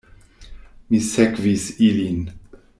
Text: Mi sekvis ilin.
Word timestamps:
Mi 0.93 0.99
sekvis 1.09 1.67
ilin. 1.89 2.21